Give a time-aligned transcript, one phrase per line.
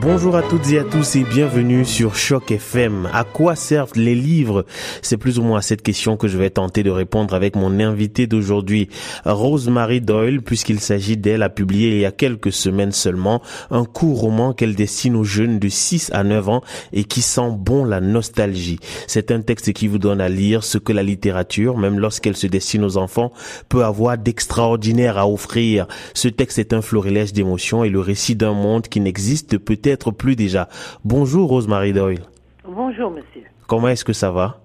[0.00, 3.08] Bonjour à toutes et à tous et bienvenue sur Choc FM.
[3.12, 4.64] À quoi servent les livres?
[5.02, 7.80] C'est plus ou moins à cette question que je vais tenter de répondre avec mon
[7.80, 8.88] invité d'aujourd'hui,
[9.24, 13.42] Rosemary Doyle, puisqu'il s'agit d'elle à publier il y a quelques semaines seulement
[13.72, 16.62] un court roman qu'elle destine aux jeunes de 6 à 9 ans
[16.92, 18.78] et qui sent bon la nostalgie.
[19.08, 22.46] C'est un texte qui vous donne à lire ce que la littérature, même lorsqu'elle se
[22.46, 23.32] destine aux enfants,
[23.68, 25.88] peut avoir d'extraordinaire à offrir.
[26.14, 30.10] Ce texte est un florilège d'émotions et le récit d'un monde qui n'existe peut-être être
[30.10, 30.68] plus déjà.
[31.04, 32.22] Bonjour Rosemary Doyle.
[32.66, 33.44] Bonjour monsieur.
[33.66, 34.60] Comment est-ce que ça va?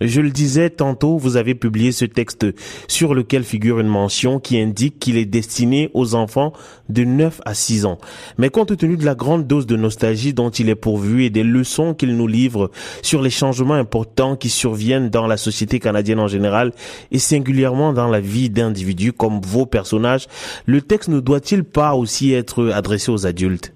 [0.00, 2.46] Je le disais tantôt, vous avez publié ce texte
[2.88, 6.52] sur lequel figure une mention qui indique qu'il est destiné aux enfants
[6.88, 7.98] de 9 à 6 ans.
[8.38, 11.42] Mais compte tenu de la grande dose de nostalgie dont il est pourvu et des
[11.42, 12.70] leçons qu'il nous livre
[13.02, 16.72] sur les changements importants qui surviennent dans la société canadienne en général
[17.10, 20.26] et singulièrement dans la vie d'individus comme vos personnages,
[20.66, 23.72] le texte ne doit-il pas aussi être adressé aux adultes?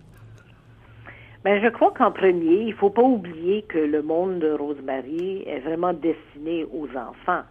[1.46, 5.60] Ben, je crois qu'en premier, il faut pas oublier que le monde de Rosemary est
[5.60, 7.44] vraiment destiné aux enfants.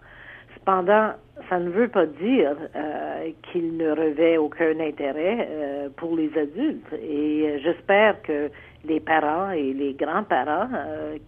[0.54, 1.12] Cependant,
[1.48, 6.92] ça ne veut pas dire euh, qu'il ne revêt aucun intérêt euh, pour les adultes.
[7.02, 8.52] Et euh, j'espère que
[8.84, 10.68] les parents et les grands-parents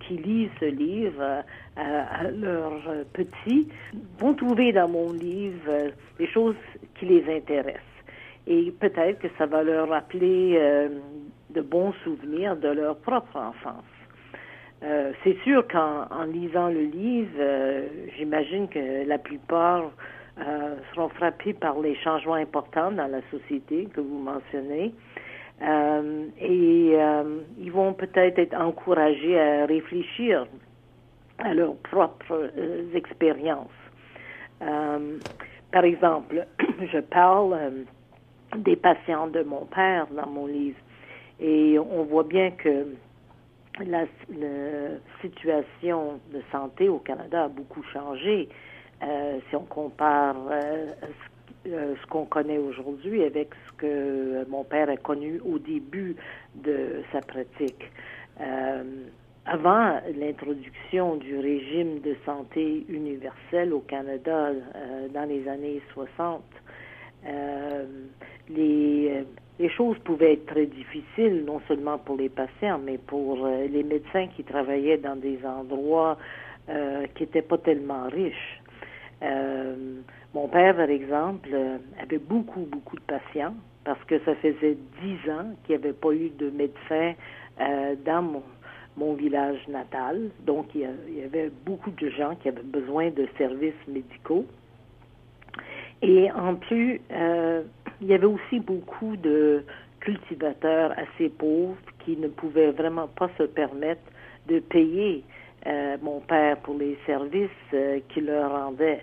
[0.02, 1.44] qui lisent ce livre
[1.78, 3.70] à leurs petits
[4.20, 6.56] vont trouver dans mon livre des choses
[7.00, 7.80] qui les intéressent.
[8.46, 10.60] Et peut-être que ça va leur rappeler
[11.50, 13.84] de bons souvenirs de leur propre enfance.
[14.84, 19.92] Euh, c'est sûr qu'en en lisant le livre, euh, j'imagine que la plupart
[20.40, 24.94] euh, seront frappés par les changements importants dans la société que vous mentionnez.
[26.40, 26.96] et
[27.58, 30.46] ils vont peut-être être encouragés à réfléchir
[31.40, 32.52] à leurs propres
[32.94, 33.80] expériences.
[35.72, 36.46] par exemple,
[36.94, 37.86] je parle
[38.56, 40.78] des patients de mon père dans mon livre.
[41.40, 42.88] Et on voit bien que
[43.86, 44.06] la,
[45.22, 48.50] situation de santé au Canada a beaucoup changé
[49.04, 50.88] euh, si on compare euh,
[51.68, 56.16] euh, ce, qu'on connaît aujourd'hui avec ce que mon père a connu au début
[56.56, 57.92] de sa pratique.
[59.46, 64.52] avant l'introduction du régime de santé universel au Canada
[65.14, 66.44] dans les années 60,
[68.50, 69.24] les
[69.60, 73.84] les choses pouvaient être très difficiles, non seulement pour les patients, mais pour euh, les
[73.84, 76.18] médecins qui travaillaient dans des endroits
[76.70, 78.62] euh, qui n'étaient pas tellement riches.
[79.24, 79.76] Euh,
[80.34, 81.50] mon père, par exemple,
[82.00, 86.12] avait beaucoup, beaucoup de patients parce que ça faisait dix ans qu'il n'y avait pas
[86.12, 87.14] eu de médecin
[88.06, 88.44] dans mon,
[88.98, 90.30] mon, village natal.
[90.46, 94.46] Donc, il y avait beaucoup de gens qui avaient besoin de services médicaux.
[96.02, 97.64] Et en plus, euh,
[98.02, 99.64] il y avait aussi beaucoup de
[100.00, 104.02] cultivateurs assez pauvres qui ne pouvaient vraiment pas se permettre
[104.48, 105.24] de payer
[105.66, 109.02] euh, mon père pour les services euh, qu'il leur rendait.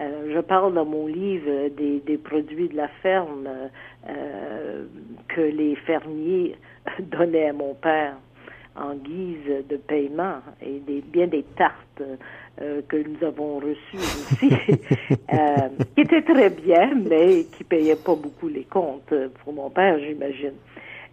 [0.00, 3.48] je parle dans mon livre des, des produits de la ferme
[5.28, 6.56] que les fermiers
[6.98, 8.16] donnaient à mon père
[8.74, 11.81] en guise de paiement et des, bien des tartes
[12.60, 14.52] euh, que nous avons reçues aussi,
[15.32, 19.98] euh, qui étaient très bien, mais qui payaient pas beaucoup les comptes pour mon père,
[19.98, 20.52] j'imagine.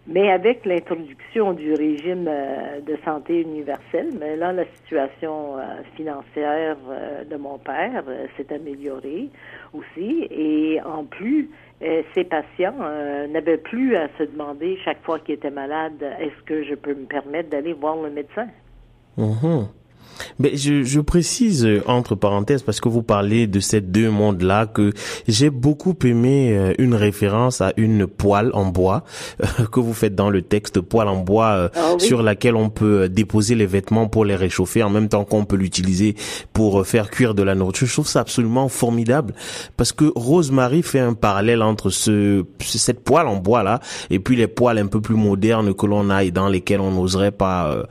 [0.06, 5.56] Mais avec l'introduction du régime euh, de santé universelle, mais là, la situation
[5.96, 6.76] financière
[7.30, 8.04] de mon père
[8.36, 9.30] s'est améliorée
[9.72, 10.28] aussi.
[10.30, 11.48] Et en plus,
[12.14, 12.76] ces patients
[13.30, 17.06] n'avaient plus à se demander chaque fois qu'ils étaient malades, est-ce que je peux me
[17.06, 18.48] permettre d'aller voir le médecin?
[19.16, 19.79] Mm-hmm.
[20.38, 24.66] Mais je, je, précise euh, entre parenthèses parce que vous parlez de ces deux mondes-là
[24.66, 24.92] que
[25.28, 29.04] j'ai beaucoup aimé euh, une référence à une poêle en bois
[29.42, 33.08] euh, que vous faites dans le texte, poêle en bois ah sur laquelle on peut
[33.08, 36.14] déposer les vêtements pour les réchauffer en même temps qu'on peut l'utiliser
[36.52, 37.86] pour faire cuire de la nourriture.
[37.86, 39.34] Je trouve ça absolument formidable
[39.76, 43.80] parce que Rosemary fait un parallèle entre ce cette poêle en bois là
[44.10, 46.90] et puis les poêles un peu plus modernes que l'on a et dans lesquelles on
[46.92, 47.84] n'oserait pas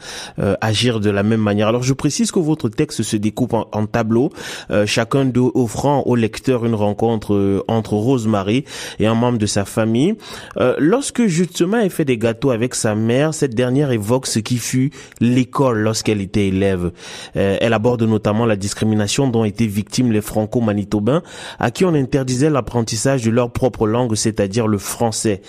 [0.61, 1.67] agir de la même manière.
[1.67, 4.31] Alors je précise que votre texte se découpe en, tableaux,
[4.71, 8.63] euh, chacun d'eux offrant au lecteur une rencontre euh, entre Rosemary
[8.99, 10.15] et un membre de sa famille.
[10.57, 14.57] Euh, lorsque justement elle fait des gâteaux avec sa mère, cette dernière évoque ce qui
[14.57, 16.91] fut l'école lorsqu'elle était élève.
[17.35, 21.21] elle aborde notamment la discrimination dont étaient victimes les franco-manitobains,
[21.59, 25.41] à qui on interdisait l'apprentissage de leur propre langue, c'est-à-dire le français.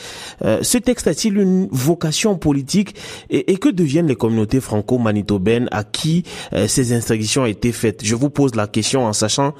[0.42, 2.96] ce texte a-t-il une vocation politique
[3.30, 6.24] et, et que deviennent les communautés franco-manitobaines à qui
[6.66, 9.54] ces interdictions ont été faites Je vous pose la question en sachant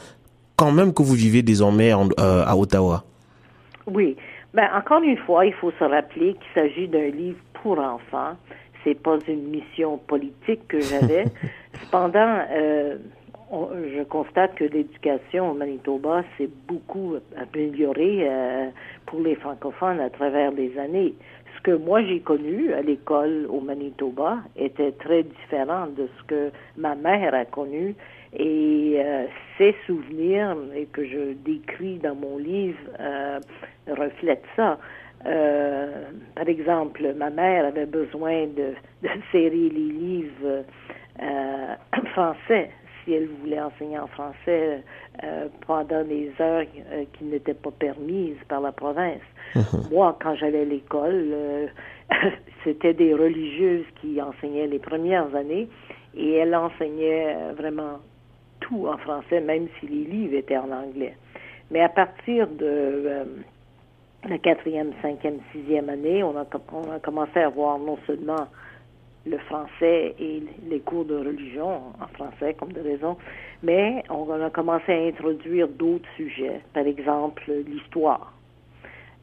[0.56, 3.04] quand même que vous vivez désormais à Ottawa.
[3.86, 4.16] Oui.
[4.52, 8.36] Ben, encore une fois, il faut se rappeler qu'il s'agit d'un livre pour enfants.
[8.82, 11.26] C'est pas une mission politique que j'avais.
[11.84, 12.96] Cependant, euh,
[13.50, 18.68] je constate que l'éducation au Manitoba s'est beaucoup améliorée euh,
[19.06, 21.14] pour les francophones à travers les années.
[21.60, 26.50] Ce que moi j'ai connu à l'école au Manitoba était très différent de ce que
[26.78, 27.94] ma mère a connu
[28.32, 29.26] et euh,
[29.58, 33.38] ces souvenirs et que je décris dans mon livre euh,
[33.88, 34.78] reflètent ça.
[35.26, 36.04] Euh,
[36.34, 38.72] par exemple, ma mère avait besoin de,
[39.02, 40.64] de serrer les livres
[41.20, 41.74] euh,
[42.14, 42.70] français
[43.04, 44.82] si elle voulait enseigner en français
[45.22, 49.20] euh, pendant des heures euh, qui n'étaient pas permises par la province.
[49.54, 49.62] Mhm.
[49.92, 51.66] Moi, quand j'allais à l'école, euh,
[52.64, 55.68] c'était des religieuses qui enseignaient les premières années
[56.14, 57.98] et elles enseignaient vraiment
[58.60, 61.14] tout en français, même si les livres étaient en anglais.
[61.70, 63.26] Mais à partir de
[64.28, 68.48] la quatrième, cinquième, sixième année, on a, on a commencé à voir non seulement
[69.26, 73.16] le français et les cours de religion en français comme de raison,
[73.62, 78.32] mais on a commencé à introduire d'autres sujets, par exemple l'histoire.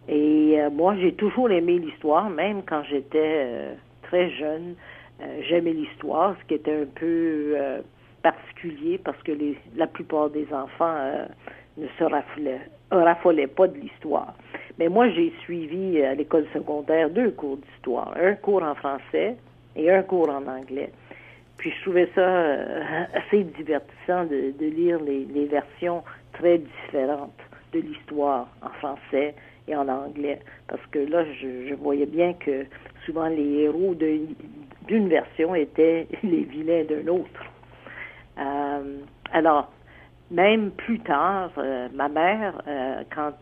[0.08, 3.74] Et euh, moi, j'ai toujours aimé l'histoire, même quand j'étais euh,
[4.04, 4.76] très jeune.
[5.22, 7.56] Euh, j'aimais l'histoire, ce qui était un peu
[8.22, 9.32] particulier parce que
[9.76, 10.96] la plupart des enfants
[11.78, 12.62] ne se raffolaient,
[12.92, 14.34] raffolaient pas de l'histoire.
[14.80, 18.14] Mais moi, j'ai suivi à l'école secondaire deux cours d'histoire.
[18.20, 19.38] Un cours en français
[19.78, 20.92] et un cours en anglais.
[21.58, 26.04] Puis je trouvais ça euh, assez divertissant de, lire les, versions
[26.34, 27.40] très différentes
[27.74, 29.34] de l'histoire en français
[29.68, 30.40] et en anglais.
[30.68, 32.66] Parce que là, je, voyais bien que
[33.06, 37.44] souvent les héros d'une version étaient les vilains d'un autre.
[38.38, 39.00] Euh,
[39.32, 39.72] alors,
[40.30, 42.62] même plus tard, euh, ma mère,
[43.16, 43.34] quand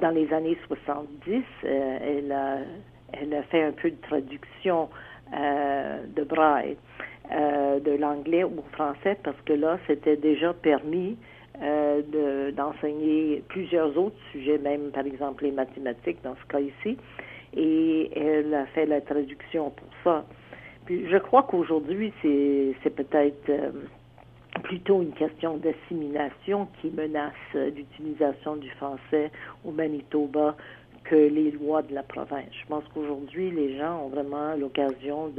[0.00, 2.58] dans les années 70, elle a
[3.20, 4.88] elle a fait un peu de traduction
[5.32, 6.76] euh, de braille
[7.32, 11.16] euh, de l'anglais au français parce que là, c'était déjà permis
[11.62, 16.98] euh, d'enseigner plusieurs autres sujets, même par exemple les mathématiques dans ce cas ici.
[17.56, 20.24] Et elle a fait la traduction pour ça.
[20.86, 23.50] Puis je crois qu'aujourd'hui, c'est peut-être
[24.62, 29.30] plutôt une question d'assimilation qui menace l'utilisation du français
[29.64, 30.56] au Manitoba
[31.04, 32.48] que les lois de la province.
[32.62, 35.30] Je pense qu'aujourd'hui, les gens ont vraiment l'occasion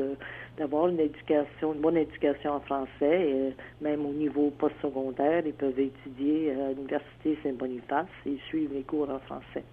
[0.58, 5.80] d'avoir une éducation, une bonne éducation en français, et même au niveau postsecondaire, ils peuvent
[5.80, 9.64] étudier à l'Université Saint-Boniface et suivre les cours en français.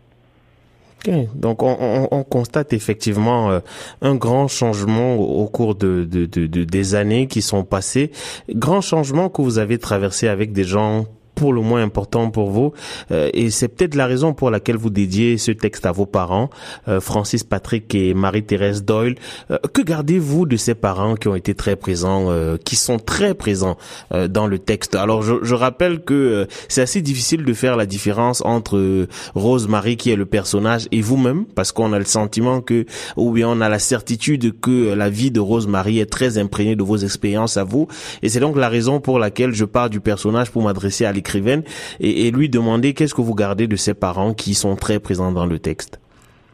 [1.05, 1.29] Okay.
[1.35, 3.59] Donc on, on, on, constate effectivement euh,
[4.03, 8.13] un grand changement au cours de, de, de, de, des années qui sont passées,
[8.49, 12.73] grand changement que vous avez traversé avec des gens pour le moins important pour vous.
[13.11, 16.51] Euh, et c'est peut-être la raison pour laquelle vous dédiez ce texte à vos parents,
[16.89, 19.17] euh, Francis Patrick et Marie-Thérèse Doyle.
[19.51, 22.29] Euh, que gardez-vous de ces parents qui ont été très présents,
[22.65, 23.77] qui sont très présents
[24.29, 24.95] dans le texte?
[24.95, 30.11] Alors, je, je rappelle que c'est assez difficile de faire la différence entre Rose-Marie, qui
[30.11, 32.87] est le personnage, et vous-même, parce qu'on a le sentiment que,
[33.17, 36.83] ou bien on a la certitude que la vie de Rose-Marie est très imprégnée de
[36.83, 37.89] vos expériences à vous.
[38.23, 41.63] Et c'est donc la raison pour laquelle je parle du personnage pour m'adresser à écrivaine
[42.01, 45.47] et, lui demander qu'est-ce que vous gardez de ses parents qui sont très présents dans
[45.47, 46.01] le texte.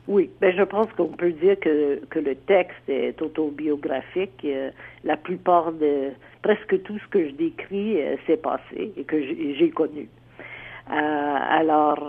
[0.06, 4.40] Oui, ben je pense qu'on peut dire que, le texte est autobiographique.
[4.44, 4.70] Euh,
[5.04, 9.18] la plupart de presque tout ce que je décris euh, s'est passé et que
[9.58, 10.08] j'ai connu.
[10.90, 12.02] Euh, alors,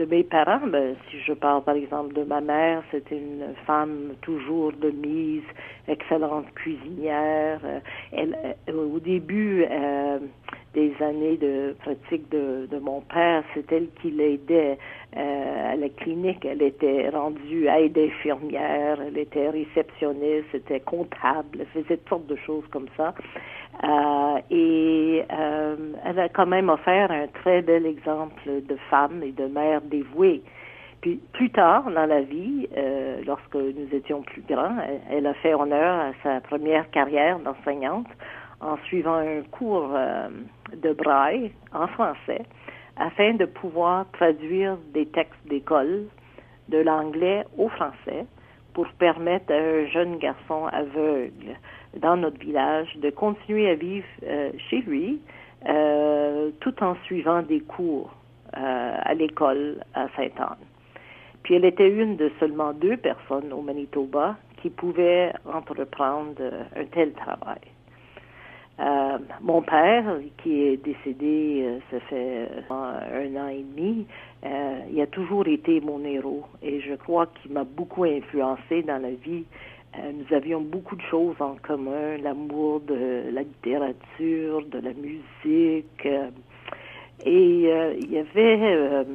[0.00, 4.12] de mes parents, ben, si je parle par exemple de ma mère, c'était une femme
[4.20, 5.48] toujours de mise,
[5.88, 7.60] excellente cuisinière.
[8.12, 8.36] Elle,
[8.68, 9.64] au début
[10.76, 14.78] des années de pratique de, mon père, c'est elle qui l'aidait
[15.16, 16.44] à la clinique.
[16.44, 22.36] Elle était rendue aide infirmière, elle était réceptionniste, était comptable, elle faisait toutes sortes de
[22.36, 23.14] choses comme ça.
[23.84, 29.32] Euh, et euh, elle a quand même offert un très bel exemple de femme et
[29.32, 30.42] de mère dévouée.
[31.02, 34.76] Puis plus tard dans la vie, euh, lorsque nous étions plus grands,
[35.10, 38.08] elle, a fait honneur à sa première carrière d'enseignante
[38.60, 40.28] en suivant un cours euh,
[40.74, 42.42] de braille en français
[42.96, 46.06] afin de pouvoir traduire des textes d'école
[46.68, 48.26] de l'anglais au français
[48.72, 51.56] pour permettre à un jeune garçon aveugle
[51.98, 55.20] dans notre village, de continuer à vivre euh, chez lui
[55.68, 58.10] euh, tout en suivant des cours
[58.52, 60.56] à l'école à Sainte-Anne.
[61.42, 66.40] Puis elle était une de seulement deux personnes au Manitoba qui pouvaient entreprendre
[66.74, 67.60] un tel travail.
[68.78, 70.04] Euh, mon père,
[70.42, 74.06] qui est décédé, euh, ça fait un an et demi,
[74.44, 79.00] euh, il a toujours été mon héros et je crois qu'il m'a beaucoup influencé dans
[79.00, 79.44] la vie.
[79.96, 86.06] nous avions beaucoup de choses en commun, l'amour de la littérature, de la musique.
[87.24, 89.06] et il y avait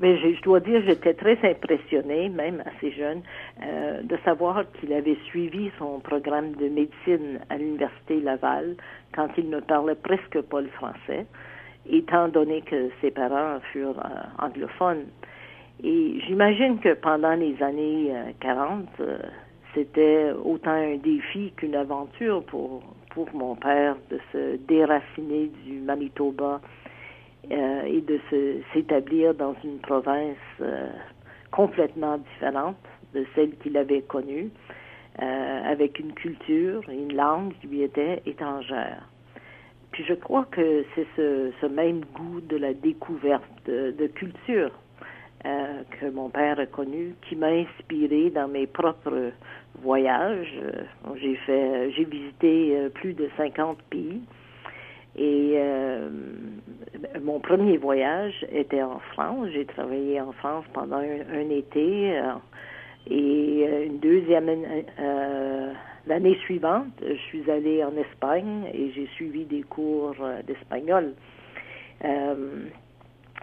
[0.00, 3.22] mais je, dois dire, j'étais très impressionnée, même assez jeune,
[3.62, 8.76] euh, de savoir qu'il avait suivi son programme de médecine à l'Université Laval
[9.14, 11.26] quand il ne parlait presque pas le français,
[11.88, 15.06] étant donné que ses parents furent euh, anglophones.
[15.82, 19.18] Et j'imagine que pendant les années 40, euh,
[19.74, 26.60] c'était autant un défi qu'une aventure pour, pour mon père de se déraciner du Manitoba
[27.52, 28.18] euh, et de
[28.72, 30.90] s'établir dans une province euh,
[31.52, 32.76] complètement différente
[33.14, 34.50] de celle qu'il avait connue,
[35.22, 39.08] euh, avec une culture, une langue qui lui était étrangère.
[39.92, 44.72] Puis je crois que c'est ce, même goût de la découverte de, culture
[45.44, 49.30] que mon père a connu qui m'a inspiré dans mes propres
[49.80, 50.60] voyages.
[51.14, 54.22] J'ai fait, j'ai visité plus de 50 pays.
[55.16, 56.10] Et euh,
[57.22, 59.48] mon premier voyage était en France.
[59.52, 62.18] J'ai travaillé en France pendant un, été.
[62.18, 62.32] Euh,
[63.08, 64.48] et euh, une deuxième
[64.98, 65.72] euh,
[66.06, 70.14] l'année suivante, je suis allée en Espagne et j'ai suivi des cours
[70.46, 71.14] d'espagnol.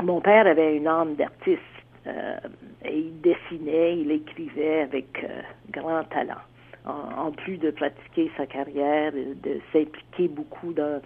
[0.01, 1.61] mon père avait une âme d'artiste
[2.05, 5.25] et il dessinait, il écrivait avec
[5.71, 6.41] grand talent.
[6.85, 11.01] En, en, plus de pratiquer sa carrière, de s'impliquer beaucoup dans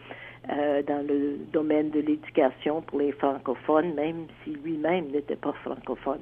[0.50, 6.22] euh, dans le domaine de l'éducation pour les francophones, même si lui-même n'était pas francophone.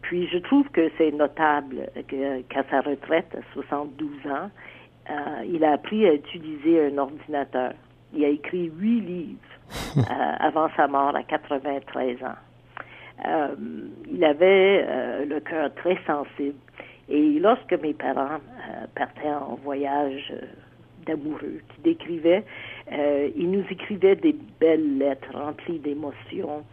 [0.00, 4.50] Puis je trouve que c'est notable qu'à sa retraite, à 72 ans,
[5.10, 7.72] euh, il a appris à utiliser un ordinateur.
[8.14, 9.38] Il a écrit huit livres
[9.98, 10.02] euh,
[10.38, 12.36] avant sa mort à 93 ans.
[14.08, 16.54] Il avait le cœur très sensible.
[17.08, 18.38] Et lorsque mes parents
[18.94, 20.32] partaient en voyage
[21.08, 22.44] d'amoureux, qui décrivaient
[22.92, 26.64] euh, il nous écrivait des belles lettres remplies d'émotions,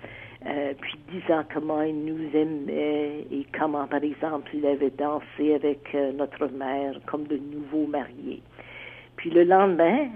[0.45, 5.93] euh, puis disant comment il nous aimait et comment, par exemple, il avait dansé avec
[5.93, 8.41] euh, notre mère comme de nouveaux mariés.
[9.17, 10.07] Puis le lendemain,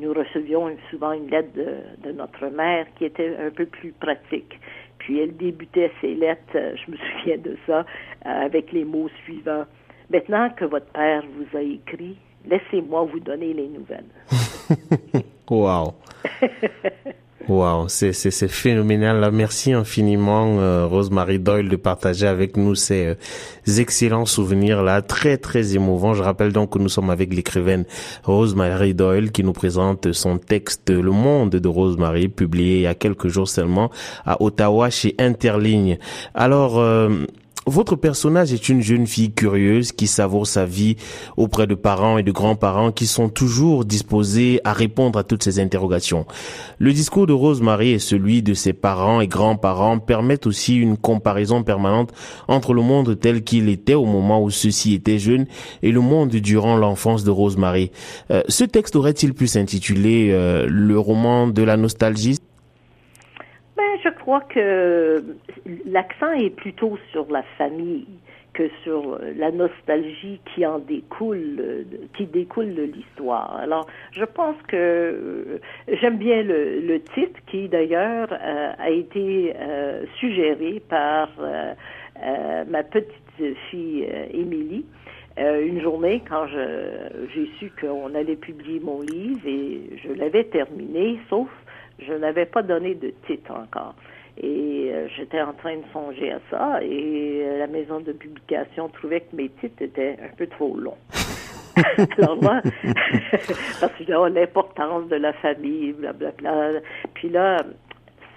[0.00, 4.60] nous recevions souvent une lettre de, notre mère qui était un peu plus pratique.
[4.98, 7.84] Puis elle débutait ses lettres, je me souviens de ça,
[8.24, 9.64] avec les mots suivants.
[10.12, 14.04] Maintenant que votre père vous a écrit, laissez-moi vous donner les nouvelles.
[15.50, 15.94] wow.
[17.48, 19.28] Wow, c'est c'est phénoménal.
[19.32, 25.38] Merci infiniment euh, Rosemary Doyle de partager avec nous ces euh, excellents souvenirs là, très
[25.38, 26.14] très émouvants.
[26.14, 27.84] Je rappelle donc que nous sommes avec l'écrivaine
[28.22, 32.94] Rosemary Doyle qui nous présente son texte Le Monde de Rosemary publié il y a
[32.94, 33.90] quelques jours seulement
[34.24, 35.98] à Ottawa chez Interligne.
[36.34, 37.26] Alors euh,
[37.66, 40.96] votre personnage est une jeune fille curieuse qui savoure sa vie
[41.36, 45.60] auprès de parents et de grands-parents qui sont toujours disposés à répondre à toutes ces
[45.60, 46.26] interrogations.
[46.78, 51.62] Le discours de Rosemary et celui de ses parents et grands-parents permettent aussi une comparaison
[51.62, 52.10] permanente
[52.48, 55.46] entre le monde tel qu'il était au moment où ceux-ci étaient jeunes
[55.82, 57.92] et le monde durant l'enfance de Rosemary.
[58.32, 62.38] Euh, ce texte aurait-il pu s'intituler euh, Le roman de la nostalgie
[63.76, 65.22] je crois que
[65.86, 68.06] l'accent est plutôt sur la famille
[68.52, 71.86] que sur la nostalgie qui en découle,
[72.16, 73.56] qui découle de l'histoire.
[73.56, 80.04] Alors, je pense que euh, j'aime bien le, titre qui d'ailleurs euh, a été euh,
[80.18, 81.30] suggéré par
[82.68, 84.84] ma petite fille Émilie.
[85.38, 91.48] une journée quand j'ai su qu'on allait publier mon livre et je l'avais terminé, sauf
[92.06, 93.94] je n'avais pas donné de titre encore.
[94.38, 98.88] Et euh, j'étais en train de songer à ça et euh, la maison de publication
[98.88, 100.96] trouvait que mes titres étaient un peu trop longs.
[102.18, 102.60] Alors moi,
[103.80, 106.80] parce que là, l'importance de la famille, blablabla.
[107.14, 107.58] Puis là,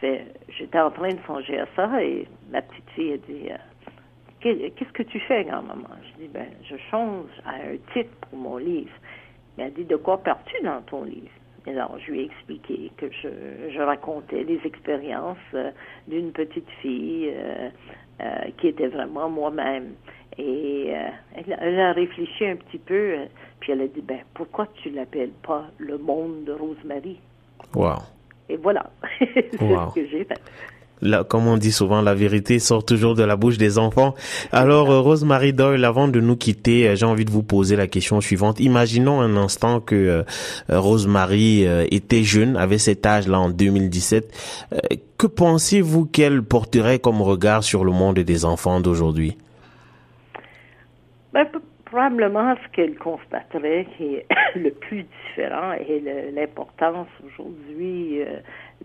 [0.01, 3.57] j'étais en train de songer à ça et ma petite fille a dit euh,
[4.41, 5.89] Qu'est-ce que tu fais, grand-maman?
[6.03, 8.91] Je dis Ben, je change à un titre pour mon livre.
[9.57, 11.31] Elle dit De quoi pars-tu dans ton livre?
[11.67, 15.71] Alors, je lui ai expliqué que je, je racontais les expériences euh,
[16.07, 17.69] d'une petite fille euh,
[18.21, 19.93] euh, qui était vraiment moi-même.
[20.37, 20.87] Et
[21.33, 23.15] elle, elle, a réfléchi un petit peu,
[23.61, 27.21] puis elle a dit, ben, pourquoi tu l'appelles pas le monde de Rosemary?
[27.73, 27.99] Wow.
[28.49, 30.41] Et voilà, c'est ce que j'ai fait.
[31.27, 34.15] Comme on dit souvent, la vérité sort toujours de la bouche des enfants.
[34.51, 37.87] Alors, euh, Rosemary Doyle, avant de nous quitter, euh, j'ai envie de vous poser la
[37.87, 38.59] question suivante.
[38.59, 40.23] Imaginons un instant que euh,
[40.69, 44.69] Rosemary était jeune, avait cet âge-là en 2017.
[45.17, 49.37] que pensez-vous qu'elle porterait comme regard sur le monde des enfants d'aujourd'hui?
[51.33, 51.45] Ben,
[51.85, 54.25] probablement ce qu'elle constaterait qui est
[54.55, 58.21] le plus différent est l'importance aujourd'hui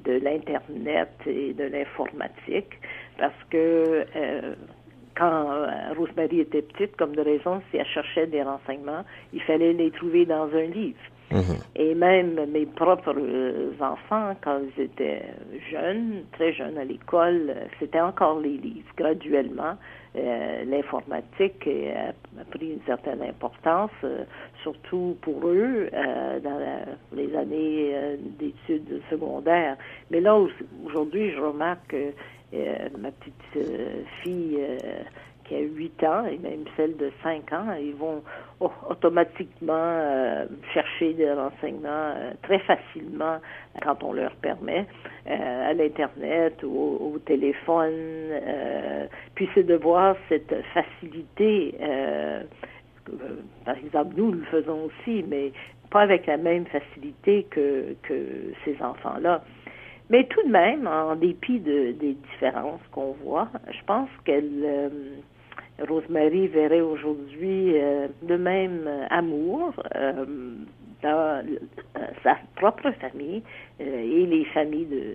[0.04, 2.78] de l'Internet et de l'informatique,
[3.18, 4.54] parce que euh,
[5.16, 9.72] quand euh, Rosemary était petite, comme de raison, si elle cherchait des renseignements, il fallait
[9.72, 10.98] les trouver dans un livre.
[11.30, 11.58] Mhm.
[11.76, 15.22] Et même mes propres euh, enfants, quand ils étaient
[15.70, 18.88] jeunes, très jeunes à l'école, c'était encore les livres.
[18.96, 19.76] Graduellement,
[20.16, 24.24] euh, l'informatique a, pris une certaine importance, euh,
[24.62, 25.88] surtout pour eux
[26.42, 26.60] dans
[27.12, 27.94] les années
[28.38, 29.76] d'études secondaires.
[30.10, 30.36] Mais là,
[30.84, 33.68] aujourd'hui, je remarque que ma petite
[34.22, 34.58] fille
[35.50, 38.22] qui a 8 ans et même celle de 5 ans, ils vont
[38.88, 43.38] automatiquement euh, chercher des renseignements euh, très facilement
[43.82, 44.86] quand on leur permet,
[45.26, 48.30] euh, à l'Internet ou au, téléphone.
[49.34, 51.74] puis c'est de voir cette facilité.
[53.64, 55.52] par exemple, nous le faisons aussi, mais
[55.90, 57.96] pas avec la même facilité que,
[58.64, 59.42] ces enfants-là.
[60.10, 64.90] Mais tout de même, en dépit de, des différences qu'on voit, je pense qu'elle
[65.88, 70.24] Rosemary verrait aujourd'hui euh, le même amour euh,
[71.02, 71.42] dans
[72.22, 73.42] sa propre famille
[73.80, 75.14] euh, et les familles de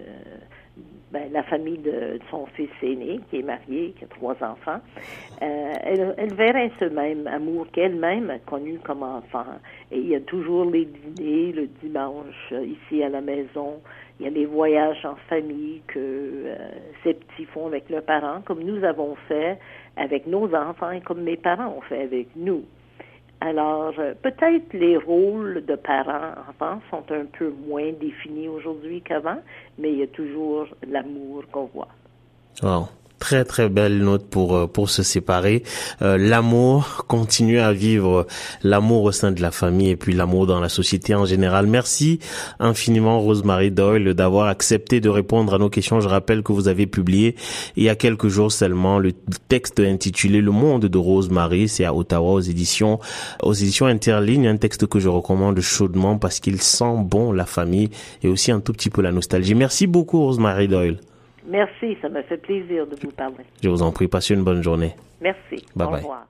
[1.11, 4.81] ben, la famille de son fils aîné, qui est marié, qui a trois enfants,
[5.39, 9.45] elle, elle, verrait ce même amour qu'elle-même a connu comme enfant.
[9.91, 13.81] Et il y a toujours les dîners le dimanche ici à la maison.
[14.19, 16.45] Il y a les voyages en famille que
[17.03, 19.59] ces petits font avec leurs parents, comme nous avons fait
[19.97, 22.63] avec nos enfants et comme mes parents ont fait avec nous.
[23.41, 29.39] Alors, euh, peut-être les rôles de parents-enfants sont un peu moins définis aujourd'hui qu'avant,
[29.77, 31.89] mais il y a toujours l'amour qu'on voit.
[32.63, 32.87] Wow
[33.19, 35.63] très très belle note pour euh, pour se séparer.
[36.01, 38.27] Euh, l'amour, continuer à vivre
[38.63, 41.67] l'amour au sein de la famille et puis l'amour dans la société en général.
[41.67, 42.19] Merci
[42.59, 45.99] infiniment Rosemary Doyle d'avoir accepté de répondre à nos questions.
[45.99, 47.35] Je rappelle que vous avez publié
[47.75, 49.13] il y a quelques jours seulement le
[49.47, 52.99] texte intitulé Le monde de Rosemary, c'est à Ottawa aux éditions
[53.41, 57.89] aux éditions Interligne, un texte que je recommande chaudement parce qu'il sent bon la famille
[58.23, 59.55] et aussi un tout petit peu la nostalgie.
[59.55, 60.99] Merci beaucoup Rosemary Doyle.
[61.47, 63.45] Merci, ça me fait plaisir de vous parler.
[63.61, 64.95] Je vous en prie, passez une bonne journée.
[65.21, 65.65] Merci.
[65.75, 66.27] Bye Au revoir.